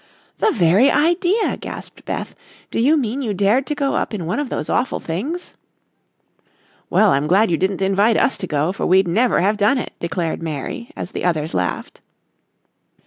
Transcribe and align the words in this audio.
"The 0.39 0.49
very 0.49 0.89
idea," 0.89 1.57
gasped 1.57 2.05
Beth. 2.05 2.33
"Do 2.71 2.79
you 2.79 2.97
mean 2.97 3.21
you 3.21 3.35
dared 3.35 3.67
to 3.67 3.75
go 3.75 3.93
up 3.93 4.15
in 4.15 4.25
one 4.25 4.39
of 4.39 4.49
those 4.49 4.67
awful 4.67 4.99
things?" 4.99 5.53
"Well, 6.89 7.11
I'm 7.11 7.27
glad 7.27 7.51
you 7.51 7.57
didn't 7.57 7.83
invite 7.83 8.17
us 8.17 8.35
to 8.39 8.47
go, 8.47 8.71
for 8.71 8.87
we'd 8.87 9.07
never 9.07 9.41
have 9.41 9.57
done 9.57 9.77
it," 9.77 9.91
declared 9.99 10.41
Mary, 10.41 10.89
as 10.95 11.11
the 11.11 11.23
others 11.23 11.53
laughed. 11.53 12.01